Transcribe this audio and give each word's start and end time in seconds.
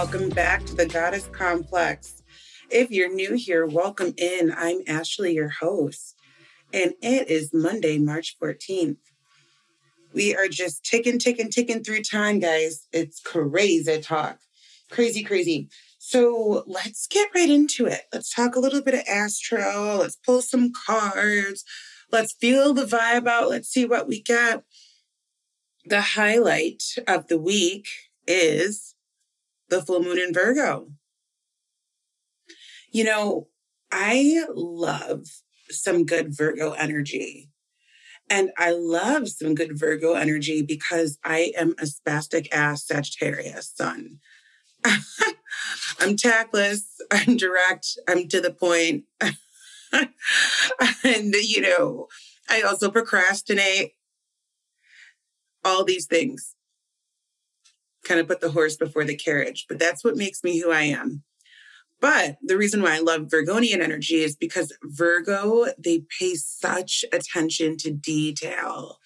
welcome 0.00 0.30
back 0.30 0.64
to 0.64 0.74
the 0.74 0.86
Goddess 0.86 1.28
Complex. 1.30 2.22
If 2.70 2.90
you're 2.90 3.12
new 3.12 3.34
here, 3.34 3.66
welcome 3.66 4.14
in. 4.16 4.50
I'm 4.56 4.78
Ashley, 4.86 5.34
your 5.34 5.50
host, 5.50 6.16
and 6.72 6.94
it 7.02 7.28
is 7.28 7.52
Monday, 7.52 7.98
March 7.98 8.36
14th. 8.42 9.09
We 10.12 10.34
are 10.34 10.48
just 10.48 10.84
ticking, 10.84 11.18
ticking, 11.18 11.50
ticking 11.50 11.84
through 11.84 12.02
time, 12.02 12.40
guys. 12.40 12.86
It's 12.92 13.20
crazy 13.20 14.00
talk. 14.00 14.38
Crazy, 14.90 15.22
crazy. 15.22 15.68
So 15.98 16.64
let's 16.66 17.06
get 17.06 17.30
right 17.34 17.50
into 17.50 17.86
it. 17.86 18.02
Let's 18.12 18.34
talk 18.34 18.56
a 18.56 18.60
little 18.60 18.82
bit 18.82 18.94
of 18.94 19.04
astro. 19.08 19.98
Let's 19.98 20.16
pull 20.16 20.42
some 20.42 20.72
cards. 20.86 21.64
Let's 22.10 22.32
feel 22.32 22.74
the 22.74 22.84
vibe 22.84 23.28
out. 23.28 23.50
Let's 23.50 23.68
see 23.68 23.84
what 23.84 24.08
we 24.08 24.22
got. 24.22 24.64
The 25.84 26.00
highlight 26.00 26.82
of 27.06 27.28
the 27.28 27.38
week 27.38 27.86
is 28.26 28.96
the 29.68 29.80
full 29.80 30.02
moon 30.02 30.18
in 30.18 30.34
Virgo. 30.34 30.90
You 32.90 33.04
know, 33.04 33.48
I 33.92 34.44
love 34.52 35.26
some 35.68 36.04
good 36.04 36.36
Virgo 36.36 36.72
energy. 36.72 37.49
And 38.30 38.50
I 38.56 38.70
love 38.70 39.28
some 39.28 39.56
good 39.56 39.76
Virgo 39.78 40.14
energy 40.14 40.62
because 40.62 41.18
I 41.24 41.52
am 41.58 41.72
a 41.72 41.84
spastic 41.84 42.46
ass 42.52 42.86
Sagittarius 42.86 43.72
sun. 43.74 44.20
I'm 45.98 46.16
tactless, 46.16 46.84
I'm 47.10 47.36
direct, 47.36 47.98
I'm 48.08 48.28
to 48.28 48.40
the 48.40 48.52
point. 48.52 49.04
and, 49.92 51.34
you 51.34 51.60
know, 51.60 52.06
I 52.48 52.62
also 52.62 52.90
procrastinate. 52.90 53.92
All 55.62 55.84
these 55.84 56.06
things 56.06 56.54
kind 58.04 58.18
of 58.18 58.26
put 58.26 58.40
the 58.40 58.52
horse 58.52 58.76
before 58.76 59.04
the 59.04 59.14
carriage, 59.14 59.66
but 59.68 59.78
that's 59.78 60.02
what 60.02 60.16
makes 60.16 60.42
me 60.42 60.58
who 60.58 60.70
I 60.70 60.82
am. 60.82 61.22
But 62.00 62.38
the 62.42 62.56
reason 62.56 62.82
why 62.82 62.96
I 62.96 63.00
love 63.00 63.28
Virgonian 63.28 63.80
energy 63.80 64.22
is 64.22 64.34
because 64.34 64.72
Virgo, 64.82 65.66
they 65.78 66.02
pay 66.18 66.34
such 66.34 67.04
attention 67.12 67.76
to 67.78 67.90
detail. 67.90 68.98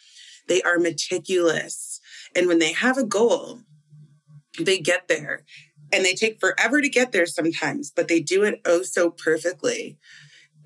They 0.47 0.63
are 0.63 0.79
meticulous. 0.79 2.01
And 2.37 2.47
when 2.47 2.61
they 2.61 2.73
have 2.73 2.97
a 2.97 3.05
goal, 3.05 3.61
they 4.59 4.79
get 4.79 5.09
there. 5.09 5.45
And 5.93 6.05
they 6.05 6.15
take 6.15 6.41
forever 6.41 6.81
to 6.81 6.89
get 6.89 7.13
there 7.13 7.27
sometimes, 7.27 7.91
but 7.91 8.09
they 8.09 8.21
do 8.21 8.43
it 8.45 8.61
oh 8.65 8.83
so 8.83 9.11
perfectly. 9.11 9.99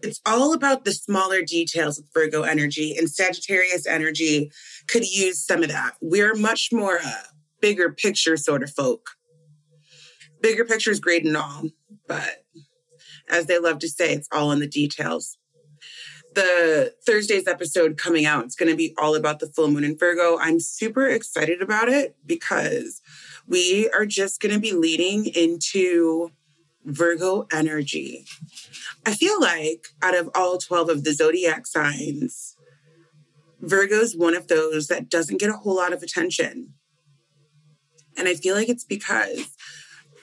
It's 0.02 0.20
all 0.24 0.52
about 0.52 0.84
the 0.84 0.92
smaller 0.92 1.42
details 1.42 1.98
of 1.98 2.04
Virgo 2.14 2.42
energy, 2.42 2.96
and 2.96 3.10
Sagittarius 3.10 3.86
energy 3.86 4.50
could 4.86 5.04
use 5.04 5.44
some 5.44 5.62
of 5.62 5.70
that. 5.70 5.94
We're 6.00 6.34
much 6.34 6.68
more 6.72 6.96
a 6.96 7.24
bigger 7.60 7.90
picture 7.92 8.36
sort 8.36 8.62
of 8.62 8.70
folk. 8.70 9.10
Bigger 10.40 10.64
picture 10.64 10.92
is 10.92 11.00
great 11.00 11.24
and 11.24 11.36
all, 11.36 11.64
but 12.08 12.44
as 13.28 13.46
they 13.46 13.58
love 13.58 13.78
to 13.80 13.88
say, 13.88 14.12
it's 14.12 14.28
all 14.32 14.50
in 14.52 14.58
the 14.58 14.66
details. 14.66 15.38
The 16.34 16.94
Thursday's 17.06 17.46
episode 17.46 17.96
coming 17.96 18.24
out, 18.26 18.44
it's 18.44 18.54
going 18.54 18.70
to 18.70 18.76
be 18.76 18.94
all 18.98 19.14
about 19.14 19.40
the 19.40 19.48
full 19.48 19.68
moon 19.68 19.84
in 19.84 19.96
Virgo. 19.96 20.38
I'm 20.38 20.60
super 20.60 21.06
excited 21.06 21.62
about 21.62 21.88
it 21.88 22.16
because 22.26 23.00
we 23.46 23.88
are 23.90 24.06
just 24.06 24.40
going 24.40 24.54
to 24.54 24.60
be 24.60 24.72
leading 24.72 25.26
into 25.26 26.30
Virgo 26.84 27.46
energy. 27.52 28.24
I 29.04 29.14
feel 29.14 29.40
like 29.40 29.88
out 30.02 30.16
of 30.16 30.30
all 30.34 30.58
12 30.58 30.88
of 30.88 31.04
the 31.04 31.12
zodiac 31.12 31.66
signs, 31.66 32.56
Virgo 33.60 33.96
is 33.96 34.16
one 34.16 34.34
of 34.34 34.48
those 34.48 34.86
that 34.88 35.08
doesn't 35.08 35.40
get 35.40 35.50
a 35.50 35.54
whole 35.56 35.76
lot 35.76 35.92
of 35.92 36.02
attention. 36.02 36.74
And 38.16 38.28
I 38.28 38.34
feel 38.34 38.54
like 38.54 38.68
it's 38.68 38.84
because 38.84 39.48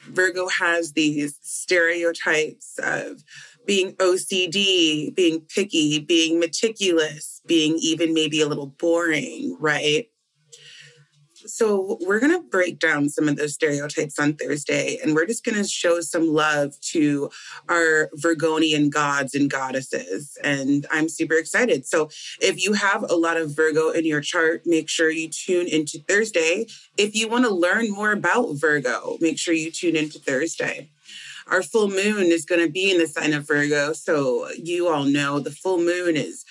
Virgo 0.08 0.48
has 0.48 0.94
these 0.94 1.38
stereotypes 1.42 2.78
of 2.80 3.24
being 3.66 3.94
OCD, 3.94 5.14
being 5.16 5.42
picky, 5.42 6.00
being 6.00 6.40
meticulous, 6.40 7.42
being 7.46 7.78
even 7.82 8.14
maybe 8.14 8.42
a 8.42 8.48
little 8.48 8.68
boring, 8.68 9.58
right? 9.60 10.08
So, 11.46 11.98
we're 12.02 12.20
going 12.20 12.34
to 12.34 12.48
break 12.48 12.80
down 12.80 13.10
some 13.10 13.28
of 13.28 13.36
those 13.36 13.54
stereotypes 13.54 14.20
on 14.20 14.34
Thursday, 14.34 14.98
and 15.02 15.16
we're 15.16 15.26
just 15.26 15.44
going 15.44 15.58
to 15.58 15.68
show 15.68 16.02
some 16.02 16.28
love 16.28 16.80
to 16.92 17.30
our 17.70 18.10
Virgonian 18.20 18.90
gods 18.90 19.36
and 19.36 19.50
goddesses. 19.50 20.38
And 20.44 20.86
I'm 20.92 21.10
super 21.10 21.36
excited. 21.36 21.86
So, 21.86 22.10
if 22.42 22.64
you 22.64 22.74
have 22.74 23.04
a 23.10 23.16
lot 23.16 23.38
of 23.38 23.56
Virgo 23.56 23.90
in 23.90 24.06
your 24.06 24.22
chart, 24.22 24.64
make 24.66 24.90
sure 24.90 25.10
you 25.10 25.30
tune 25.30 25.68
into 25.68 26.00
Thursday. 26.08 26.68
If 26.98 27.16
you 27.16 27.28
want 27.28 27.46
to 27.46 27.54
learn 27.54 27.92
more 27.92 28.12
about 28.12 28.54
Virgo, 28.54 29.18
make 29.22 29.38
sure 29.38 29.54
you 29.54 29.72
tune 29.72 29.96
into 29.96 30.20
Thursday 30.20 30.90
our 31.48 31.62
full 31.62 31.90
moon 31.90 32.32
is 32.32 32.46
going 32.46 32.62
to 32.62 32.72
be 32.72 32.92
in 32.92 32.98
the 32.98 33.08
sign 33.08 33.34
of 33.34 33.48
Virgo. 33.48 33.94
So 33.94 34.50
you 34.52 34.88
all 34.88 35.04
know 35.04 35.40
the 35.40 35.52
full 35.52 35.78
moon 35.78 36.16
is 36.16 36.44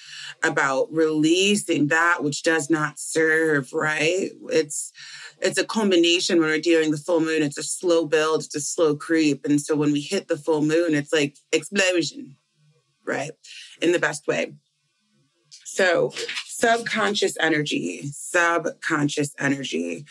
about 0.43 0.93
releasing 0.93 1.89
that 1.89 2.23
which 2.23 2.43
does 2.43 2.71
not 2.71 2.99
serve, 2.99 3.73
right? 3.73 4.31
It's 4.51 4.93
it's 5.41 5.59
a 5.59 5.65
combination 5.65 6.39
when 6.39 6.49
we're 6.49 6.61
dealing 6.61 6.91
the 6.91 6.97
full 6.97 7.21
moon. 7.21 7.43
It's 7.43 7.59
a 7.59 7.63
slow 7.63 8.07
build, 8.07 8.45
it's 8.45 8.55
a 8.55 8.61
slow 8.61 8.95
creep. 8.95 9.45
And 9.45 9.61
so 9.61 9.77
when 9.77 9.93
we 9.93 10.01
hit 10.01 10.29
the 10.29 10.37
full 10.37 10.63
moon, 10.63 10.95
it's 10.95 11.13
like 11.13 11.37
explosion, 11.53 12.37
right? 13.05 13.33
In 13.83 13.93
the 13.93 13.99
best 13.99 14.27
way. 14.27 14.55
So 15.65 16.13
subconscious 16.47 17.37
energy, 17.41 18.03
subconscious 18.13 19.35
energy. 19.39 20.05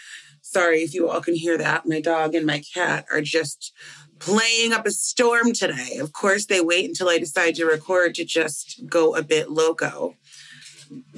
Sorry 0.54 0.84
if 0.84 0.94
you 0.94 1.10
all 1.10 1.20
can 1.20 1.34
hear 1.34 1.58
that. 1.58 1.88
My 1.88 2.00
dog 2.00 2.36
and 2.36 2.46
my 2.46 2.62
cat 2.76 3.08
are 3.12 3.22
just 3.22 3.74
playing 4.20 4.72
up 4.72 4.86
a 4.86 4.92
storm 4.92 5.52
today. 5.52 5.98
Of 5.98 6.14
course, 6.14 6.46
they 6.46 6.62
wait 6.62 6.88
until 6.88 7.10
I 7.10 7.18
decide 7.18 7.56
to 7.56 7.66
record 7.66 8.14
to 8.16 8.24
just 8.24 8.84
go 8.86 9.16
a 9.16 9.24
bit 9.24 9.50
loco. 9.50 10.16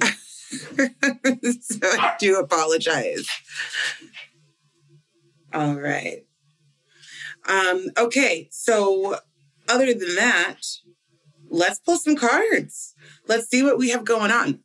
so 0.00 1.76
I 1.82 2.14
do 2.18 2.38
apologize. 2.38 3.28
All 5.52 5.74
right. 5.74 6.24
Um, 7.46 7.88
okay, 7.98 8.48
so 8.50 9.18
other 9.68 9.92
than 9.92 10.14
that, 10.14 10.62
let's 11.50 11.78
pull 11.78 11.98
some 11.98 12.16
cards. 12.16 12.94
Let's 13.28 13.50
see 13.50 13.62
what 13.62 13.76
we 13.76 13.90
have 13.90 14.06
going 14.06 14.30
on. 14.30 14.60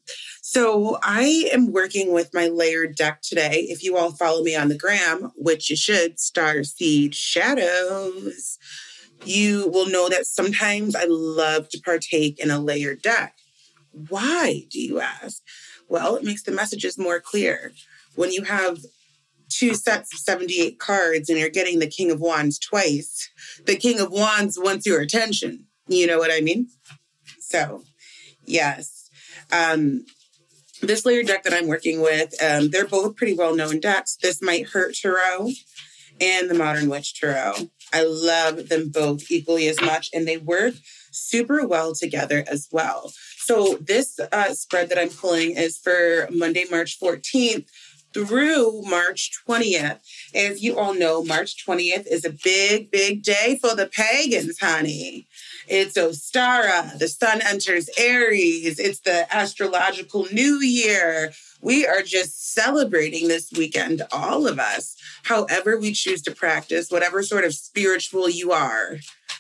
So 0.54 1.00
I 1.02 1.50
am 1.54 1.72
working 1.72 2.12
with 2.12 2.34
my 2.34 2.50
layered 2.50 2.98
deck 2.98 3.22
today. 3.22 3.68
If 3.70 3.86
you 3.86 3.96
all 3.96 4.12
follow 4.12 4.44
me 4.44 4.54
on 4.54 4.68
the 4.68 4.78
gram, 4.78 5.32
which 5.38 5.70
you 5.70 5.78
should, 5.78 6.20
Star 6.20 6.66
Seed 6.66 7.16
Shadows, 7.16 8.60
you 9.24 9.70
will 9.70 9.86
know 9.90 10.10
that 10.10 10.26
sometimes 10.26 10.94
I 10.94 11.06
love 11.08 11.70
to 11.70 11.80
partake 11.80 12.38
in 12.38 12.52
a 12.52 12.60
layered 12.60 13.02
deck. 13.02 13.36
Why, 14.10 14.66
do 14.70 14.82
you 14.82 15.00
ask? 15.00 15.42
Well, 15.88 16.18
it 16.18 16.26
makes 16.26 16.44
the 16.44 16.52
messages 16.52 16.98
more 16.98 17.22
clear. 17.22 17.72
When 18.16 18.34
you 18.34 18.44
have 18.44 18.80
two 19.48 19.74
sets 19.74 20.14
of 20.14 20.20
78 20.20 20.80
cards 20.80 21.30
and 21.30 21.40
you're 21.40 21.48
getting 21.48 21.80
the 21.80 21.88
King 21.88 22.12
of 22.12 22.20
Wands 22.20 22.60
twice, 22.60 23.30
the 23.66 23.78
King 23.78 24.02
of 24.02 24.12
Wands 24.12 24.60
wants 24.60 24.86
your 24.86 25.00
attention. 25.00 25.68
You 25.88 26.08
know 26.08 26.20
what 26.20 26.30
I 26.30 26.42
mean? 26.42 26.68
So, 27.40 27.84
yes. 28.46 29.10
Um, 29.54 30.04
this 30.82 31.06
layer 31.06 31.24
deck 31.24 31.44
that 31.44 31.54
I'm 31.54 31.68
working 31.68 32.02
with, 32.02 32.34
um, 32.44 32.70
they're 32.70 32.88
both 32.88 33.16
pretty 33.16 33.34
well 33.34 33.56
known 33.56 33.80
decks. 33.80 34.18
This 34.22 34.42
Might 34.42 34.70
Hurt 34.70 34.96
Tarot 34.96 35.52
and 36.20 36.50
the 36.50 36.56
Modern 36.56 36.90
Witch 36.90 37.20
Tarot. 37.20 37.70
I 37.94 38.04
love 38.04 38.70
them 38.70 38.90
both 38.90 39.30
equally 39.30 39.68
as 39.68 39.82
much, 39.82 40.10
and 40.14 40.28
they 40.28 40.38
work 40.38 40.76
super 41.12 41.68
well 41.68 41.94
together 41.94 42.46
as 42.48 42.68
well. 42.72 43.12
So 43.38 43.78
this 43.82 44.20
uh, 44.32 44.54
spread 44.54 44.90
that 44.90 44.98
I'm 44.98 45.10
pulling 45.10 45.58
is 45.58 45.78
for 45.78 46.28
Monday, 46.32 46.66
March 46.70 46.98
14th 47.00 47.66
through 48.14 48.82
March 48.84 49.32
20th. 49.48 50.00
As 50.36 50.62
you 50.62 50.78
all 50.78 50.94
know, 50.94 51.24
March 51.24 51.66
20th 51.66 52.08
is 52.08 52.26
a 52.26 52.36
big, 52.44 52.92
big 52.92 53.24
day 53.24 53.58
for 53.62 53.76
the 53.76 53.88
pagans, 53.88 54.60
honey. 54.60 55.28
It's 55.74 55.98
Ostara. 55.98 57.00
The 57.00 57.08
sun 57.08 57.40
enters 57.42 57.90
Aries. 57.98 58.78
It's 58.78 59.00
the 59.00 59.26
astrological 59.34 60.28
new 60.34 60.60
year. 60.60 61.32
We 61.62 61.88
are 61.88 62.02
just 62.02 62.54
celebrating 62.54 63.30
this 63.30 63.54
weekend, 63.54 64.02
all 64.12 64.48
of 64.48 64.60
us, 64.60 64.98
however 65.24 65.80
we 65.80 65.94
choose 65.94 66.22
to 66.24 66.36
practice, 66.36 66.92
whatever 66.92 67.24
sort 67.24 67.46
of 67.46 67.54
spiritual 67.54 68.30
you 68.30 68.52
are, 68.52 68.98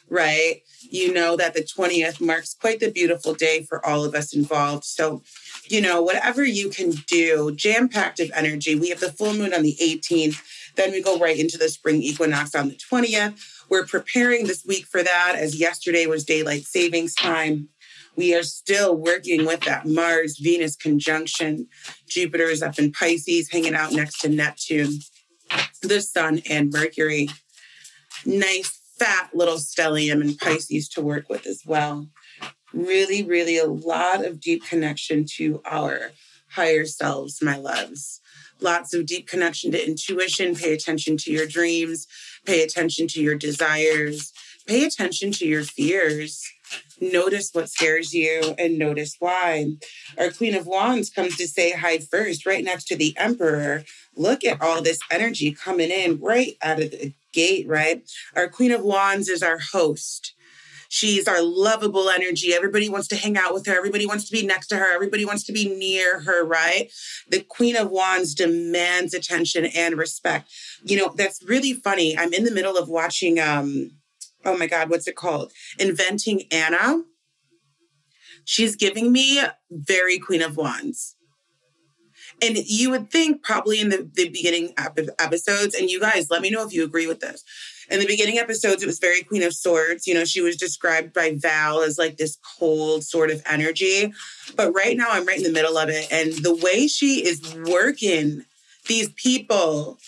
right? 0.07 0.61
You 0.89 1.13
know 1.13 1.35
that 1.35 1.53
the 1.53 1.63
20th 1.63 2.21
marks 2.21 2.53
quite 2.53 2.79
the 2.79 2.89
beautiful 2.89 3.33
day 3.33 3.63
for 3.63 3.85
all 3.85 4.05
of 4.05 4.15
us 4.15 4.33
involved. 4.33 4.85
So, 4.85 5.23
you 5.67 5.81
know, 5.81 6.01
whatever 6.01 6.45
you 6.45 6.69
can 6.69 6.91
do, 7.07 7.53
jam 7.57 7.89
packed 7.89 8.21
of 8.21 8.31
energy. 8.33 8.73
We 8.73 8.87
have 8.87 9.01
the 9.01 9.11
full 9.11 9.33
moon 9.33 9.53
on 9.53 9.63
the 9.63 9.75
18th. 9.81 10.41
Then 10.77 10.91
we 10.91 11.03
go 11.03 11.19
right 11.19 11.37
into 11.37 11.57
the 11.57 11.67
spring 11.67 12.01
equinox 12.01 12.55
on 12.55 12.69
the 12.69 12.75
20th. 12.75 13.37
We're 13.71 13.85
preparing 13.85 14.47
this 14.47 14.65
week 14.65 14.85
for 14.85 15.01
that 15.01 15.35
as 15.37 15.57
yesterday 15.57 16.05
was 16.05 16.25
daylight 16.25 16.65
savings 16.65 17.15
time. 17.15 17.69
We 18.17 18.35
are 18.35 18.43
still 18.43 18.97
working 18.97 19.45
with 19.45 19.61
that 19.61 19.87
Mars 19.87 20.37
Venus 20.39 20.75
conjunction. 20.75 21.67
Jupiter 22.09 22.47
is 22.47 22.61
up 22.61 22.77
in 22.77 22.91
Pisces, 22.91 23.49
hanging 23.49 23.73
out 23.73 23.93
next 23.93 24.19
to 24.19 24.29
Neptune, 24.29 24.99
the 25.81 26.01
Sun, 26.01 26.41
and 26.49 26.69
Mercury. 26.69 27.29
Nice, 28.25 28.77
fat 28.99 29.29
little 29.33 29.55
stellium 29.55 30.21
in 30.21 30.35
Pisces 30.35 30.89
to 30.89 31.01
work 31.01 31.29
with 31.29 31.47
as 31.47 31.61
well. 31.65 32.07
Really, 32.73 33.23
really 33.23 33.57
a 33.57 33.67
lot 33.67 34.25
of 34.25 34.41
deep 34.41 34.65
connection 34.65 35.25
to 35.37 35.61
our 35.63 36.11
higher 36.49 36.85
selves, 36.85 37.41
my 37.41 37.55
loves. 37.55 38.19
Lots 38.59 38.93
of 38.93 39.05
deep 39.05 39.27
connection 39.27 39.71
to 39.71 39.87
intuition. 39.87 40.55
Pay 40.55 40.73
attention 40.73 41.17
to 41.17 41.31
your 41.31 41.47
dreams. 41.47 42.05
Pay 42.45 42.63
attention 42.63 43.07
to 43.09 43.21
your 43.21 43.35
desires. 43.35 44.33
Pay 44.67 44.85
attention 44.85 45.31
to 45.33 45.47
your 45.47 45.63
fears. 45.63 46.43
Notice 46.99 47.49
what 47.51 47.69
scares 47.69 48.13
you 48.13 48.55
and 48.57 48.77
notice 48.77 49.15
why. 49.19 49.71
Our 50.17 50.29
Queen 50.29 50.55
of 50.55 50.67
Wands 50.67 51.09
comes 51.09 51.35
to 51.37 51.47
say 51.47 51.71
hi 51.71 51.97
first, 51.97 52.45
right 52.45 52.63
next 52.63 52.85
to 52.85 52.95
the 52.95 53.15
Emperor. 53.17 53.83
Look 54.15 54.45
at 54.45 54.61
all 54.61 54.81
this 54.81 54.99
energy 55.09 55.51
coming 55.51 55.89
in 55.89 56.19
right 56.19 56.57
out 56.61 56.81
of 56.81 56.91
the 56.91 57.13
gate, 57.33 57.67
right? 57.67 58.03
Our 58.35 58.47
Queen 58.47 58.71
of 58.71 58.81
Wands 58.81 59.29
is 59.29 59.41
our 59.43 59.57
host. 59.57 60.33
She's 60.93 61.25
our 61.25 61.41
lovable 61.41 62.09
energy. 62.09 62.53
Everybody 62.53 62.89
wants 62.89 63.07
to 63.07 63.15
hang 63.15 63.37
out 63.37 63.53
with 63.53 63.65
her. 63.65 63.77
Everybody 63.77 64.05
wants 64.05 64.25
to 64.25 64.31
be 64.33 64.45
next 64.45 64.67
to 64.67 64.75
her. 64.75 64.93
Everybody 64.93 65.23
wants 65.23 65.45
to 65.45 65.53
be 65.53 65.73
near 65.73 66.19
her, 66.19 66.45
right? 66.45 66.91
The 67.29 67.39
Queen 67.39 67.77
of 67.77 67.89
Wands 67.89 68.35
demands 68.35 69.13
attention 69.13 69.67
and 69.67 69.95
respect. 69.95 70.51
You 70.83 70.97
know, 70.97 71.13
that's 71.15 71.41
really 71.47 71.71
funny. 71.71 72.17
I'm 72.17 72.33
in 72.33 72.43
the 72.43 72.51
middle 72.51 72.77
of 72.77 72.89
watching 72.89 73.39
um 73.39 73.91
oh 74.43 74.57
my 74.57 74.67
god, 74.67 74.89
what's 74.89 75.07
it 75.07 75.15
called? 75.15 75.53
Inventing 75.79 76.43
Anna. 76.51 77.03
She's 78.43 78.75
giving 78.75 79.13
me 79.13 79.41
very 79.71 80.19
Queen 80.19 80.41
of 80.41 80.57
Wands. 80.57 81.15
And 82.41 82.57
you 82.57 82.89
would 82.89 83.09
think 83.11 83.43
probably 83.43 83.79
in 83.79 83.89
the, 83.89 84.09
the 84.13 84.27
beginning 84.27 84.73
episodes, 84.77 85.73
and 85.73 85.89
you 85.89 86.01
guys, 86.01 86.29
let 86.29 86.41
me 86.41 86.49
know 86.49 86.65
if 86.65 86.73
you 86.73 86.83
agree 86.83 87.07
with 87.07 87.21
this 87.21 87.45
in 87.91 87.99
the 87.99 88.07
beginning 88.07 88.37
episodes, 88.37 88.81
it 88.81 88.87
was 88.87 88.99
very 88.99 89.23
Queen 89.23 89.43
of 89.43 89.53
Swords. 89.53 90.07
You 90.07 90.13
know, 90.13 90.25
she 90.25 90.41
was 90.41 90.55
described 90.55 91.13
by 91.13 91.35
Val 91.35 91.81
as 91.81 91.97
like 91.97 92.17
this 92.17 92.37
cold 92.57 93.03
sort 93.03 93.29
of 93.29 93.41
energy. 93.45 94.13
But 94.55 94.73
right 94.73 94.97
now, 94.97 95.07
I'm 95.09 95.25
right 95.25 95.37
in 95.37 95.43
the 95.43 95.51
middle 95.51 95.77
of 95.77 95.89
it. 95.89 96.11
And 96.11 96.31
the 96.43 96.55
way 96.55 96.87
she 96.87 97.25
is 97.25 97.55
working 97.65 98.45
these 98.87 99.09
people 99.09 99.99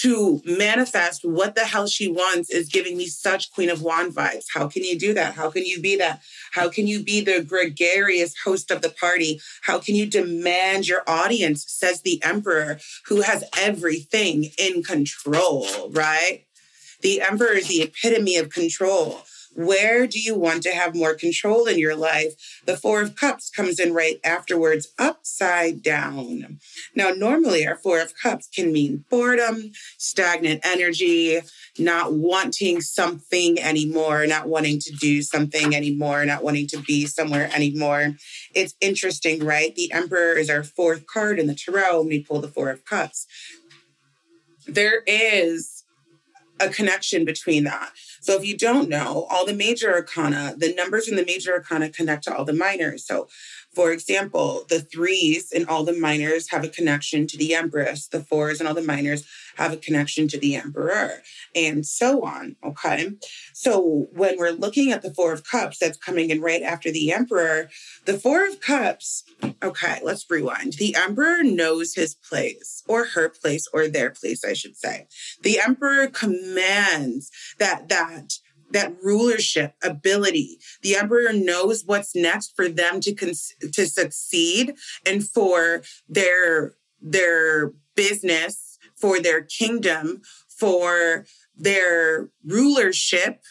to 0.00 0.40
manifest 0.46 1.24
what 1.24 1.54
the 1.54 1.64
hell 1.64 1.86
she 1.86 2.08
wants 2.08 2.48
is 2.48 2.68
giving 2.68 2.96
me 2.96 3.06
such 3.06 3.52
Queen 3.52 3.68
of 3.68 3.82
Wand 3.82 4.14
vibes. 4.14 4.46
How 4.54 4.66
can 4.66 4.82
you 4.82 4.98
do 4.98 5.12
that? 5.12 5.34
How 5.34 5.50
can 5.50 5.66
you 5.66 5.78
be 5.80 5.96
that? 5.96 6.22
How 6.52 6.70
can 6.70 6.86
you 6.86 7.02
be 7.02 7.20
the 7.20 7.42
gregarious 7.42 8.34
host 8.44 8.70
of 8.70 8.80
the 8.80 8.88
party? 8.88 9.40
How 9.62 9.78
can 9.78 9.94
you 9.94 10.06
demand 10.06 10.88
your 10.88 11.02
audience, 11.06 11.66
says 11.68 12.00
the 12.00 12.22
Emperor, 12.22 12.78
who 13.06 13.20
has 13.20 13.44
everything 13.58 14.50
in 14.58 14.82
control, 14.82 15.90
right? 15.90 16.44
The 17.02 17.20
emperor 17.20 17.52
is 17.52 17.68
the 17.68 17.82
epitome 17.82 18.36
of 18.36 18.50
control. 18.50 19.22
Where 19.52 20.06
do 20.06 20.20
you 20.20 20.38
want 20.38 20.62
to 20.62 20.72
have 20.72 20.94
more 20.94 21.14
control 21.14 21.66
in 21.66 21.78
your 21.78 21.96
life? 21.96 22.34
The 22.66 22.76
Four 22.76 23.02
of 23.02 23.16
Cups 23.16 23.50
comes 23.50 23.80
in 23.80 23.92
right 23.92 24.20
afterwards, 24.22 24.92
upside 24.98 25.82
down. 25.82 26.60
Now, 26.94 27.10
normally 27.10 27.66
our 27.66 27.76
Four 27.76 28.00
of 28.00 28.14
Cups 28.14 28.48
can 28.54 28.72
mean 28.72 29.04
boredom, 29.10 29.72
stagnant 29.98 30.60
energy, 30.64 31.40
not 31.78 32.14
wanting 32.14 32.80
something 32.80 33.58
anymore, 33.58 34.26
not 34.26 34.48
wanting 34.48 34.78
to 34.80 34.92
do 34.92 35.20
something 35.20 35.74
anymore, 35.74 36.24
not 36.24 36.44
wanting 36.44 36.68
to 36.68 36.78
be 36.78 37.06
somewhere 37.06 37.50
anymore. 37.52 38.16
It's 38.54 38.76
interesting, 38.80 39.44
right? 39.44 39.74
The 39.74 39.90
Emperor 39.92 40.34
is 40.34 40.48
our 40.48 40.62
fourth 40.62 41.06
card 41.06 41.40
in 41.40 41.48
the 41.48 41.56
Tarot 41.56 41.98
when 41.98 42.08
we 42.08 42.22
pull 42.22 42.40
the 42.40 42.48
Four 42.48 42.70
of 42.70 42.84
Cups. 42.84 43.26
There 44.66 45.02
is 45.08 45.79
a 46.60 46.68
connection 46.68 47.24
between 47.24 47.64
that. 47.64 47.92
So 48.20 48.36
if 48.36 48.44
you 48.44 48.56
don't 48.56 48.88
know, 48.88 49.26
all 49.30 49.46
the 49.46 49.54
major 49.54 49.92
arcana, 49.92 50.54
the 50.56 50.74
numbers 50.74 51.08
in 51.08 51.16
the 51.16 51.24
major 51.24 51.52
arcana 51.52 51.88
connect 51.88 52.24
to 52.24 52.34
all 52.34 52.44
the 52.44 52.52
minors. 52.52 53.04
So 53.04 53.28
for 53.74 53.92
example, 53.92 54.64
the 54.68 54.80
threes 54.80 55.52
in 55.52 55.66
all 55.66 55.84
the 55.84 55.92
minors 55.92 56.50
have 56.50 56.64
a 56.64 56.68
connection 56.68 57.26
to 57.28 57.36
the 57.36 57.54
empress, 57.54 58.08
the 58.08 58.22
fours 58.22 58.58
and 58.58 58.68
all 58.68 58.74
the 58.74 58.82
minors 58.82 59.24
have 59.56 59.72
a 59.72 59.76
connection 59.76 60.26
to 60.28 60.38
the 60.38 60.56
emperor, 60.56 61.22
and 61.54 61.86
so 61.86 62.24
on. 62.24 62.56
Okay. 62.64 63.10
So 63.52 64.08
when 64.12 64.38
we're 64.38 64.50
looking 64.50 64.90
at 64.90 65.02
the 65.02 65.14
Four 65.14 65.32
of 65.32 65.44
Cups 65.44 65.78
that's 65.78 65.98
coming 65.98 66.30
in 66.30 66.40
right 66.40 66.62
after 66.62 66.90
the 66.90 67.12
emperor, 67.12 67.68
the 68.06 68.18
Four 68.18 68.46
of 68.46 68.60
Cups, 68.60 69.22
okay, 69.62 70.00
let's 70.02 70.28
rewind. 70.28 70.74
The 70.74 70.96
emperor 70.96 71.42
knows 71.42 71.94
his 71.94 72.14
place, 72.14 72.82
or 72.88 73.06
her 73.06 73.28
place, 73.28 73.68
or 73.72 73.86
their 73.86 74.10
place, 74.10 74.44
I 74.44 74.54
should 74.54 74.76
say. 74.76 75.06
The 75.42 75.60
emperor 75.60 76.08
commands 76.08 77.30
that, 77.58 77.88
that, 77.88 78.34
that 78.72 78.94
rulership 79.02 79.74
ability. 79.82 80.58
The 80.82 80.96
emperor 80.96 81.32
knows 81.32 81.84
what's 81.84 82.14
next 82.14 82.54
for 82.56 82.68
them 82.68 83.00
to 83.00 83.14
cons- 83.14 83.54
to 83.72 83.86
succeed 83.86 84.74
and 85.06 85.26
for 85.26 85.82
their 86.08 86.74
their 87.00 87.72
business, 87.94 88.78
for 88.96 89.20
their 89.20 89.42
kingdom, 89.42 90.22
for 90.48 91.24
their 91.56 92.30
rulership 92.44 93.42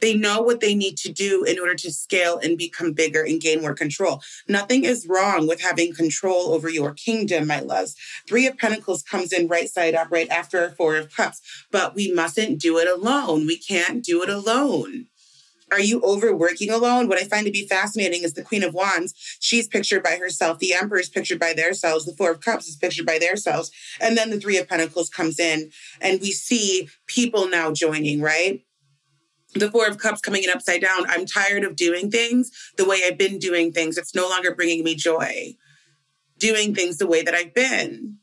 they 0.00 0.14
know 0.14 0.42
what 0.42 0.60
they 0.60 0.74
need 0.74 0.96
to 0.98 1.12
do 1.12 1.44
in 1.44 1.58
order 1.58 1.74
to 1.74 1.92
scale 1.92 2.38
and 2.38 2.58
become 2.58 2.92
bigger 2.92 3.22
and 3.22 3.40
gain 3.40 3.60
more 3.60 3.74
control. 3.74 4.20
Nothing 4.48 4.84
is 4.84 5.06
wrong 5.08 5.46
with 5.46 5.62
having 5.62 5.94
control 5.94 6.52
over 6.52 6.68
your 6.68 6.92
kingdom, 6.92 7.46
my 7.46 7.60
loves. 7.60 7.96
Three 8.28 8.46
of 8.46 8.58
Pentacles 8.58 9.02
comes 9.02 9.32
in 9.32 9.48
right 9.48 9.68
side 9.68 9.94
up 9.94 10.08
right 10.10 10.28
after 10.28 10.70
Four 10.70 10.96
of 10.96 11.14
Cups, 11.14 11.40
but 11.70 11.94
we 11.94 12.12
mustn't 12.12 12.60
do 12.60 12.78
it 12.78 12.88
alone. 12.88 13.46
We 13.46 13.56
can't 13.56 14.04
do 14.04 14.22
it 14.22 14.28
alone. 14.28 15.06
Are 15.70 15.80
you 15.80 16.00
overworking 16.02 16.70
alone? 16.70 17.08
What 17.08 17.18
I 17.18 17.24
find 17.24 17.46
to 17.46 17.52
be 17.52 17.66
fascinating 17.66 18.22
is 18.22 18.34
the 18.34 18.42
Queen 18.42 18.62
of 18.62 18.74
Wands. 18.74 19.14
She's 19.40 19.66
pictured 19.66 20.02
by 20.02 20.16
herself. 20.16 20.58
The 20.58 20.74
Emperor 20.74 21.00
is 21.00 21.08
pictured 21.08 21.40
by 21.40 21.52
their 21.52 21.72
selves. 21.72 22.04
The 22.04 22.12
Four 22.12 22.32
of 22.32 22.40
Cups 22.40 22.68
is 22.68 22.76
pictured 22.76 23.06
by 23.06 23.18
their 23.18 23.36
selves. 23.36 23.70
And 24.00 24.16
then 24.16 24.30
the 24.30 24.38
Three 24.38 24.58
of 24.58 24.68
Pentacles 24.68 25.08
comes 25.08 25.40
in, 25.40 25.70
and 26.00 26.20
we 26.20 26.30
see 26.30 26.88
people 27.06 27.48
now 27.48 27.72
joining, 27.72 28.20
right? 28.20 28.62
The 29.54 29.70
four 29.70 29.86
of 29.86 29.98
cups 29.98 30.20
coming 30.20 30.42
in 30.44 30.50
upside 30.50 30.80
down 30.80 31.04
i'm 31.08 31.26
tired 31.26 31.64
of 31.64 31.76
doing 31.76 32.10
things 32.10 32.50
the 32.76 32.84
way 32.84 33.02
i've 33.06 33.18
been 33.18 33.38
doing 33.38 33.72
things. 33.72 33.96
It's 33.96 34.14
no 34.14 34.28
longer 34.28 34.54
bringing 34.54 34.84
me 34.84 34.94
joy 34.94 35.54
doing 36.38 36.74
things 36.74 36.98
the 36.98 37.06
way 37.06 37.22
that 37.22 37.34
i've 37.34 37.54
been. 37.54 38.18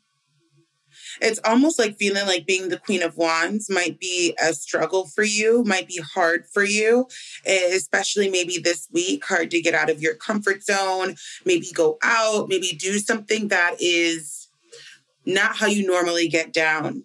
It's 1.22 1.40
almost 1.44 1.78
like 1.78 1.98
feeling 1.98 2.26
like 2.26 2.48
being 2.48 2.70
the 2.70 2.80
queen 2.80 3.04
of 3.04 3.18
wands 3.18 3.70
might 3.70 4.00
be 4.00 4.36
a 4.42 4.54
struggle 4.54 5.08
for 5.08 5.24
you 5.24 5.64
might 5.64 5.88
be 5.88 6.02
hard 6.14 6.46
for 6.52 6.64
you 6.64 7.08
eh, 7.46 7.74
especially 7.74 8.30
maybe 8.30 8.58
this 8.58 8.88
week 8.92 9.26
hard 9.26 9.52
to 9.52 9.62
get 9.62 9.76
out 9.76 9.90
of 9.90 10.02
your 10.02 10.16
comfort 10.16 10.64
zone 10.64 11.16
maybe 11.46 11.72
go 11.74 11.98
out 12.04 12.50
maybe 12.50 12.76
do 12.80 12.98
something 13.00 13.50
that 13.50 13.76
is 13.80 14.48
not 15.26 15.58
how 15.58 15.68
you 15.68 15.86
normally 15.86 16.28
get 16.28 16.52
down 16.52 17.04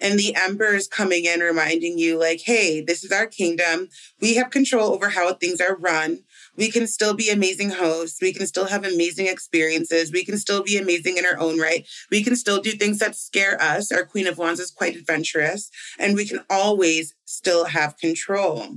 and 0.00 0.18
the 0.18 0.34
emperor 0.34 0.74
is 0.74 0.88
coming 0.88 1.24
in 1.24 1.40
reminding 1.40 1.98
you 1.98 2.18
like 2.18 2.40
hey 2.40 2.80
this 2.80 3.04
is 3.04 3.12
our 3.12 3.26
kingdom. 3.26 3.88
We 4.20 4.34
have 4.36 4.50
control 4.50 4.92
over 4.92 5.10
how 5.10 5.34
things 5.34 5.60
are 5.60 5.76
run. 5.76 6.20
We 6.56 6.70
can 6.70 6.86
still 6.86 7.14
be 7.14 7.30
amazing 7.30 7.70
hosts. 7.70 8.20
We 8.20 8.32
can 8.32 8.46
still 8.46 8.66
have 8.66 8.84
amazing 8.84 9.26
experiences. 9.26 10.12
We 10.12 10.24
can 10.24 10.38
still 10.38 10.62
be 10.62 10.78
amazing 10.78 11.18
in 11.18 11.26
our 11.26 11.38
own 11.38 11.58
right. 11.58 11.86
We 12.10 12.22
can 12.22 12.36
still 12.36 12.60
do 12.60 12.72
things 12.72 12.98
that 12.98 13.16
scare 13.16 13.60
us. 13.60 13.92
Our 13.92 14.04
queen 14.04 14.26
of 14.26 14.38
wands 14.38 14.60
is 14.60 14.70
quite 14.70 14.96
adventurous 14.96 15.70
and 15.98 16.14
we 16.14 16.26
can 16.26 16.40
always 16.48 17.14
still 17.24 17.66
have 17.66 17.98
control 17.98 18.76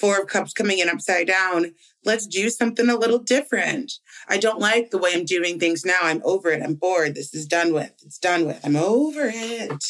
Four 0.00 0.20
of 0.20 0.26
Cups 0.28 0.54
coming 0.54 0.78
in 0.78 0.88
upside 0.88 1.26
down. 1.26 1.74
Let's 2.04 2.26
do 2.26 2.48
something 2.48 2.88
a 2.88 2.96
little 2.96 3.18
different. 3.18 3.92
I 4.28 4.38
don't 4.38 4.58
like 4.58 4.90
the 4.90 4.98
way 4.98 5.12
I'm 5.14 5.26
doing 5.26 5.60
things 5.60 5.84
now. 5.84 5.98
I'm 6.02 6.22
over 6.24 6.48
it. 6.48 6.62
I'm 6.62 6.74
bored. 6.74 7.14
This 7.14 7.34
is 7.34 7.46
done 7.46 7.74
with. 7.74 7.92
It's 8.02 8.18
done 8.18 8.46
with. 8.46 8.64
I'm 8.64 8.76
over 8.76 9.30
it. 9.32 9.84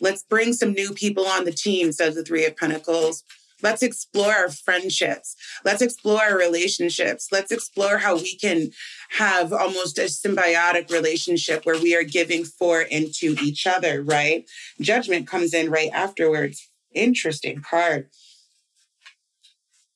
Let's 0.00 0.22
bring 0.22 0.52
some 0.52 0.72
new 0.72 0.92
people 0.92 1.26
on 1.26 1.44
the 1.44 1.52
team, 1.52 1.92
says 1.92 2.14
the 2.14 2.22
Three 2.22 2.44
of 2.44 2.56
Pentacles. 2.56 3.24
Let's 3.62 3.82
explore 3.82 4.32
our 4.32 4.50
friendships. 4.50 5.36
Let's 5.64 5.80
explore 5.80 6.20
our 6.20 6.36
relationships. 6.36 7.28
Let's 7.32 7.50
explore 7.50 7.96
how 7.98 8.16
we 8.16 8.36
can 8.36 8.72
have 9.12 9.54
almost 9.54 9.96
a 9.96 10.02
symbiotic 10.02 10.90
relationship 10.90 11.64
where 11.64 11.80
we 11.80 11.96
are 11.96 12.04
giving 12.04 12.44
for 12.44 12.82
into 12.82 13.36
each 13.42 13.66
other, 13.66 14.02
right? 14.02 14.44
Judgment 14.82 15.26
comes 15.26 15.54
in 15.54 15.70
right 15.70 15.90
afterwards. 15.94 16.68
Interesting 16.92 17.62
card 17.62 18.10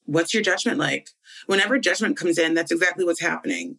what's 0.09 0.33
your 0.33 0.43
judgment 0.43 0.79
like? 0.79 1.11
Whenever 1.47 1.79
judgment 1.79 2.17
comes 2.17 2.39
in, 2.39 2.55
that's 2.55 2.73
exactly 2.73 3.05
what's 3.05 3.21
happening. 3.21 3.79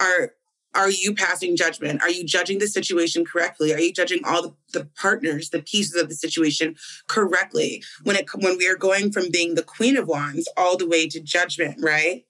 Our 0.00 0.32
are 0.72 0.90
you 0.90 1.14
passing 1.14 1.56
judgment? 1.56 2.00
Are 2.00 2.10
you 2.10 2.24
judging 2.24 2.60
the 2.60 2.68
situation 2.68 3.24
correctly? 3.24 3.74
Are 3.74 3.80
you 3.80 3.92
judging 3.92 4.20
all 4.24 4.40
the, 4.42 4.54
the 4.72 4.88
partners, 4.96 5.50
the 5.50 5.62
pieces 5.62 6.00
of 6.00 6.08
the 6.08 6.14
situation 6.14 6.76
correctly? 7.08 7.82
When 8.04 8.16
it 8.16 8.26
when 8.34 8.56
we 8.56 8.68
are 8.68 8.76
going 8.76 9.10
from 9.10 9.30
being 9.30 9.54
the 9.54 9.64
queen 9.64 9.96
of 9.96 10.06
wands 10.06 10.48
all 10.56 10.76
the 10.76 10.88
way 10.88 11.08
to 11.08 11.20
judgment, 11.20 11.78
right? 11.82 12.24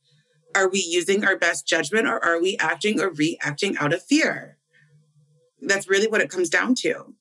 Are 0.54 0.68
we 0.68 0.80
using 0.80 1.24
our 1.24 1.36
best 1.36 1.66
judgment 1.66 2.06
or 2.06 2.22
are 2.24 2.40
we 2.40 2.56
acting 2.58 3.00
or 3.00 3.10
reacting 3.10 3.76
out 3.78 3.92
of 3.92 4.02
fear? 4.02 4.58
That's 5.60 5.88
really 5.88 6.08
what 6.08 6.20
it 6.20 6.30
comes 6.30 6.48
down 6.48 6.74
to. 6.80 7.14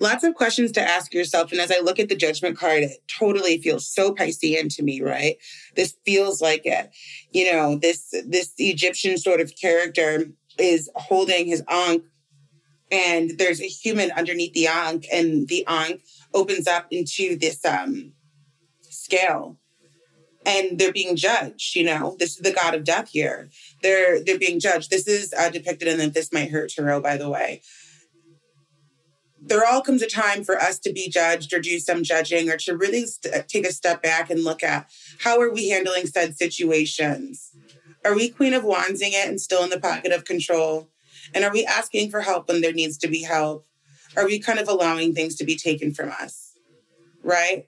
Lots 0.00 0.24
of 0.24 0.34
questions 0.34 0.72
to 0.72 0.82
ask 0.82 1.14
yourself. 1.14 1.52
And 1.52 1.60
as 1.60 1.70
I 1.70 1.80
look 1.80 1.98
at 1.98 2.08
the 2.08 2.16
judgment 2.16 2.58
card, 2.58 2.82
it 2.82 3.02
totally 3.06 3.58
feels 3.58 3.88
so 3.88 4.14
Piscean 4.14 4.74
to 4.76 4.82
me, 4.82 5.00
right? 5.00 5.36
This 5.76 5.94
feels 6.04 6.40
like 6.40 6.62
it. 6.64 6.90
You 7.32 7.52
know, 7.52 7.76
this 7.76 8.14
this 8.26 8.52
Egyptian 8.58 9.18
sort 9.18 9.40
of 9.40 9.52
character 9.60 10.26
is 10.58 10.90
holding 10.96 11.46
his 11.46 11.62
ankh 11.68 12.02
and 12.90 13.32
there's 13.38 13.60
a 13.60 13.66
human 13.66 14.10
underneath 14.12 14.52
the 14.52 14.66
ankh 14.66 15.06
and 15.12 15.48
the 15.48 15.64
ankh 15.66 16.02
opens 16.32 16.66
up 16.66 16.86
into 16.90 17.36
this 17.36 17.64
um 17.64 18.12
scale 18.82 19.58
and 20.46 20.78
they're 20.78 20.92
being 20.92 21.16
judged 21.16 21.74
you 21.74 21.84
know 21.84 22.16
this 22.18 22.36
is 22.36 22.42
the 22.42 22.52
god 22.52 22.74
of 22.74 22.84
death 22.84 23.10
here 23.10 23.48
they're 23.82 24.22
they're 24.22 24.38
being 24.38 24.60
judged 24.60 24.90
this 24.90 25.08
is 25.08 25.32
uh, 25.36 25.50
depicted 25.50 25.88
in 25.88 25.98
the 25.98 26.06
this 26.08 26.32
might 26.32 26.50
hurt 26.50 26.70
tarot 26.70 27.00
by 27.00 27.16
the 27.16 27.28
way 27.28 27.62
there 29.46 29.66
all 29.66 29.82
comes 29.82 30.02
a 30.02 30.08
time 30.08 30.42
for 30.42 30.56
us 30.56 30.78
to 30.78 30.92
be 30.92 31.08
judged 31.08 31.52
or 31.52 31.60
do 31.60 31.78
some 31.78 32.02
judging 32.02 32.50
or 32.50 32.56
to 32.56 32.76
really 32.76 33.06
st- 33.06 33.46
take 33.48 33.66
a 33.66 33.72
step 33.72 34.02
back 34.02 34.30
and 34.30 34.44
look 34.44 34.62
at 34.62 34.90
how 35.20 35.40
are 35.40 35.52
we 35.52 35.68
handling 35.68 36.06
said 36.06 36.36
situations 36.36 37.50
are 38.04 38.14
we 38.14 38.28
queen 38.28 38.54
of 38.54 38.64
wandsing 38.64 39.12
it 39.12 39.28
and 39.28 39.40
still 39.40 39.62
in 39.64 39.70
the 39.70 39.80
pocket 39.80 40.12
of 40.12 40.24
control 40.24 40.88
and 41.34 41.44
are 41.44 41.52
we 41.52 41.64
asking 41.64 42.10
for 42.10 42.20
help 42.20 42.48
when 42.48 42.60
there 42.60 42.72
needs 42.72 42.96
to 42.98 43.08
be 43.08 43.22
help 43.22 43.66
are 44.16 44.26
we 44.26 44.38
kind 44.38 44.58
of 44.58 44.68
allowing 44.68 45.14
things 45.14 45.34
to 45.34 45.44
be 45.44 45.56
taken 45.56 45.92
from 45.92 46.10
us 46.10 46.56
right 47.22 47.66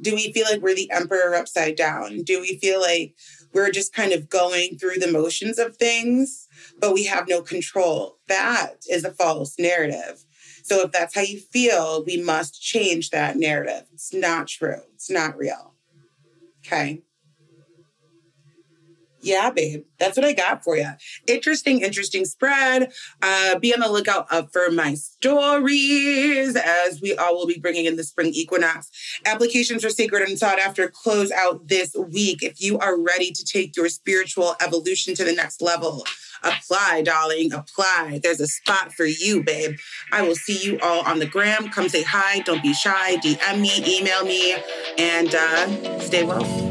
do 0.00 0.14
we 0.14 0.32
feel 0.32 0.46
like 0.50 0.62
we're 0.62 0.74
the 0.74 0.90
emperor 0.90 1.34
upside 1.34 1.76
down? 1.76 2.22
Do 2.22 2.40
we 2.40 2.56
feel 2.58 2.80
like 2.80 3.14
we're 3.52 3.70
just 3.70 3.92
kind 3.92 4.12
of 4.12 4.28
going 4.28 4.78
through 4.78 4.96
the 4.96 5.12
motions 5.12 5.58
of 5.58 5.76
things, 5.76 6.48
but 6.78 6.94
we 6.94 7.04
have 7.04 7.28
no 7.28 7.42
control? 7.42 8.18
That 8.28 8.76
is 8.88 9.04
a 9.04 9.12
false 9.12 9.58
narrative. 9.58 10.24
So 10.62 10.82
if 10.82 10.92
that's 10.92 11.14
how 11.14 11.22
you 11.22 11.40
feel, 11.40 12.04
we 12.04 12.22
must 12.22 12.62
change 12.62 13.10
that 13.10 13.36
narrative. 13.36 13.84
It's 13.92 14.14
not 14.14 14.46
true. 14.48 14.82
It's 14.94 15.10
not 15.10 15.36
real. 15.36 15.74
Okay 16.66 17.02
yeah, 19.22 19.50
babe, 19.50 19.84
that's 19.98 20.16
what 20.16 20.24
I 20.24 20.32
got 20.32 20.64
for 20.64 20.76
you. 20.76 20.88
Interesting, 21.26 21.82
interesting 21.82 22.24
spread. 22.24 22.92
Uh, 23.22 23.58
be 23.58 23.74
on 23.74 23.80
the 23.80 23.88
lookout 23.88 24.26
up 24.30 24.52
for 24.52 24.70
my 24.70 24.94
stories 24.94 26.56
as 26.56 27.00
we 27.00 27.14
all 27.16 27.36
will 27.36 27.46
be 27.46 27.58
bringing 27.58 27.84
in 27.84 27.96
the 27.96 28.04
spring 28.04 28.32
equinox. 28.32 28.90
Applications 29.26 29.82
for 29.82 29.90
sacred 29.90 30.28
and 30.28 30.38
sought 30.38 30.58
after 30.58 30.88
close 30.88 31.30
out 31.30 31.68
this 31.68 31.94
week. 31.94 32.42
If 32.42 32.60
you 32.60 32.78
are 32.78 32.98
ready 32.98 33.30
to 33.32 33.44
take 33.44 33.76
your 33.76 33.88
spiritual 33.88 34.56
evolution 34.60 35.14
to 35.16 35.24
the 35.24 35.32
next 35.32 35.60
level, 35.60 36.04
apply, 36.42 37.02
darling, 37.02 37.52
apply. 37.52 38.20
There's 38.22 38.40
a 38.40 38.46
spot 38.46 38.92
for 38.92 39.04
you, 39.04 39.42
babe. 39.42 39.76
I 40.12 40.22
will 40.22 40.34
see 40.34 40.64
you 40.64 40.78
all 40.80 41.04
on 41.06 41.18
the 41.18 41.26
gram. 41.26 41.68
Come 41.68 41.88
say 41.88 42.02
hi. 42.02 42.40
Don't 42.40 42.62
be 42.62 42.72
shy. 42.72 43.16
DM 43.16 43.60
me, 43.60 43.98
email 43.98 44.24
me, 44.24 44.56
and 44.98 45.34
uh, 45.34 46.00
stay 46.00 46.24
well. 46.24 46.69